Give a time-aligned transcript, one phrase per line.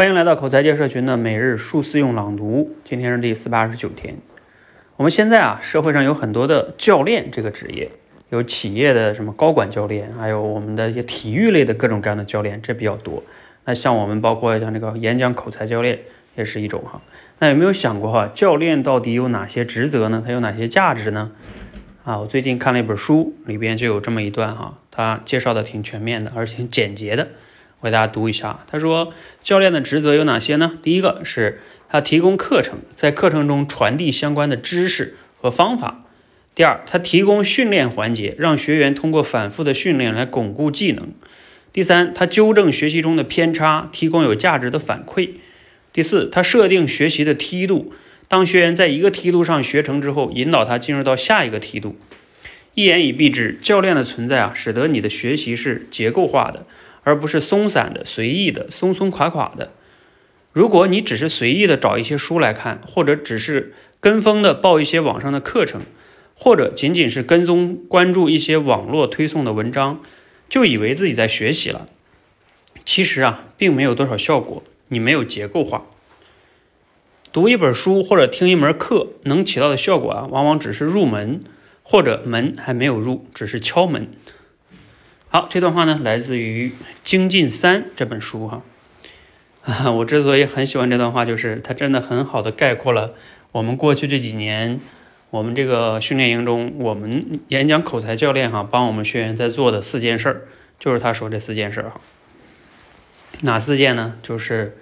[0.00, 4.16] 欢迎来到口才界社群的每日数字用朗读，今天是第四百二十九天。
[4.96, 7.90] 我们现在啊，社会上有很多的教练这个职业，
[8.30, 13.22] 有企业的什么高管教练，还有我们的一些体育类的各种各样的教练，这比较多。
[13.66, 15.98] 那像我们包括像这个演讲口才教练
[16.34, 17.02] 也是一种哈。
[17.38, 20.22] 那有没有想过哈，教练到底有哪些职责呢？
[20.24, 21.30] 他有哪些价值呢？
[22.04, 27.28] 啊，我最近看了一本书，里边就有这么一段哈，他介绍的挺全面的，而且简洁的。
[27.80, 30.72] 我给大家读一下，他说教练的职责有哪些呢？
[30.82, 36.04] 第一个是他提供课程，在课程中传递相关的知识和方法。
[36.54, 41.08] 第二，他提供训练环节，让学员通过反复的训练来巩固技能。
[41.72, 45.30] 第三，他纠正学习中的偏差，提供有价值的反馈。
[45.92, 47.94] 第四，他设定学习的梯度，
[48.28, 51.96] 当学员在一个梯度上学成之后，引导他进入到下一个梯度。
[52.74, 56.66] 一言以蔽之，教练的存在啊，使得你的学习是结构化的。
[57.02, 59.72] 而不是松散的、随意的、松松垮垮的。
[60.52, 65.82] 如果你只是随意的找一些书来看，或者只是跟风的报一些网上的课程，
[66.34, 70.00] 或者仅仅是跟踪关注一些网络推送的文章，
[70.48, 71.86] 就以为自己在学习了，
[72.84, 74.62] 其实啊，并没有多少效果。
[74.88, 75.86] 你没有结构化。
[77.32, 81.40] 读一本书或者听一门课，能起到的效果啊，往往只是入门，
[81.84, 84.08] 或者门还没有入，只是敲门。
[85.32, 86.68] 好，这段话呢，来自于
[87.04, 88.62] 《精进三》这本书哈。
[89.62, 93.14] 啊 我之所以很喜欢这段话，就是它真的很好的概括了
[93.52, 94.80] 我们过去这几年，
[95.30, 100.48] 我们这个训练营中，我们演讲口才教练哈，帮我们学员在做的四件事儿，
[100.80, 102.00] 就是他说这四件事儿哈。
[103.42, 104.16] 哪四件呢？
[104.24, 104.76] 就是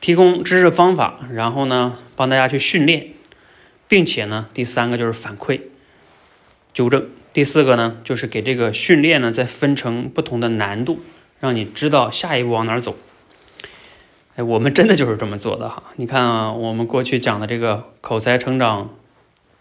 [0.00, 3.08] 提供知识方法，然后呢，帮大家去训练，
[3.86, 5.60] 并且呢，第三个就是反馈、
[6.72, 7.10] 纠正。
[7.36, 11.02] 第四个呢，就是给这个训练呢再分成不同的难度，
[11.38, 12.96] 让你知道下一步往哪儿走。
[14.36, 15.82] 哎，我们真的就是这么做的哈。
[15.96, 18.88] 你看啊，我们过去讲的这个口才成长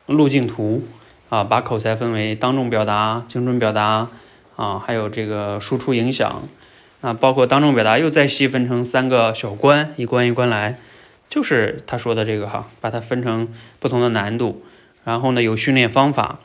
[0.06, 0.88] 路径图
[1.28, 4.08] 啊，把口才分为当众表达、精准表达
[4.56, 6.48] 啊，还有这个输出影响
[7.02, 10.80] 啊，包括当众表达又再细分成三个小关，一关一关来，
[11.30, 13.50] 就是他说的这个哈，把它分成
[13.82, 14.64] 不同的难度，
[15.04, 16.40] 然后呢有训练方法。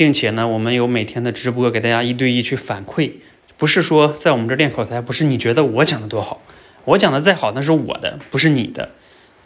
[0.00, 3.10] 并且呢，我们有每天的直播，给大家一对一去反馈，
[3.58, 6.40] 不是说在我们这练口才，不是你觉得我讲的多好，
[6.86, 8.92] 我讲的再好那是我的，不是你的。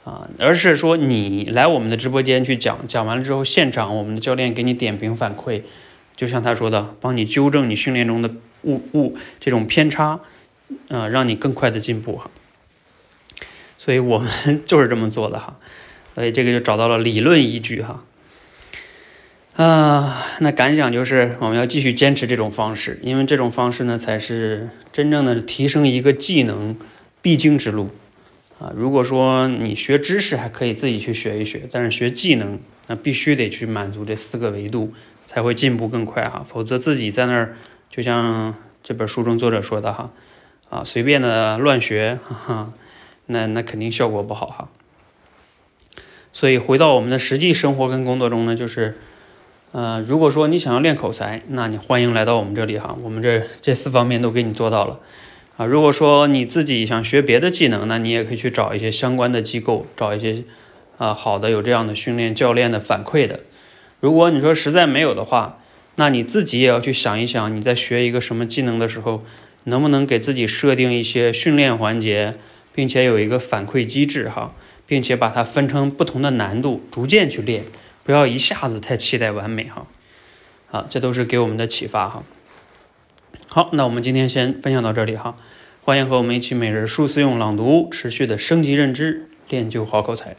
[0.05, 5.63] 啊，而是说你来我们的直播间去讲，讲完了之后，现场我们的教练给你点评反馈，
[6.15, 8.31] 就像他说的，帮你纠正你训练中的
[8.63, 10.21] 误误这种偏差，
[10.89, 12.31] 啊，让你更快的进步哈。
[13.77, 14.31] 所以我们
[14.65, 15.57] 就是这么做的哈，
[16.15, 18.05] 所以这个就找到了理论依据哈。
[19.57, 26.77] 啊，那感想就是我们要继续坚持这种方式，因为这种方式呢，才是真正的提升一个技能
[27.23, 27.91] 必经之路
[28.59, 28.73] 啊。
[28.75, 34.93] 如果说你学知识还可以自己去学一学，但是学技能，那必须得去满足这四个维度，
[35.29, 36.45] 才会进步更快哈。
[36.45, 37.55] 否则自己在那儿，
[37.89, 40.11] 就像这本书中作者说的哈，
[40.69, 42.73] 啊，随便的乱学，哈哈，
[43.27, 44.69] 那那肯定效果不好哈。
[46.33, 48.99] 所以回到我们的实际生活跟工作中呢，就是。
[49.75, 55.01] 呃，如果说你想要练口才，那你欢迎来到我们这里哈，我们这这四方面都给你做到了
[55.57, 55.67] 啊。
[55.67, 60.45] 如果说你自己想学别的技能，那你也可以去找一些相关的机构，找一些
[60.97, 63.41] 啊好的有这样的训练教练的反馈的。
[63.99, 65.59] 如果你说实在没有的话，
[65.97, 69.25] 那你自己也要去想一想，你在学一个什么技能的时候，
[69.65, 72.35] 能不能给自己设定一些训练环节，
[72.73, 74.55] 并且有一个反馈机制哈，
[74.87, 77.65] 并且把它分成不同的难度，逐渐去练。
[78.05, 79.87] 不要一下子太期待完美哈，
[80.71, 82.23] 啊，这都是给我们的启发哈。
[83.49, 85.37] 好，那我们今天先分享到这里哈，
[85.83, 90.37] 欢迎和我们一起每日数字用朗读，持续的升级认知，练就好口才。